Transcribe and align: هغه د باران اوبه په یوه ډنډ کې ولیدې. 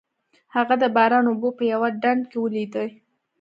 هغه 0.55 0.75
د 0.83 0.85
باران 0.95 1.25
اوبه 1.29 1.49
په 1.59 1.63
یوه 1.73 1.87
ډنډ 2.01 2.21
کې 2.29 2.37
ولیدې. 2.39 2.87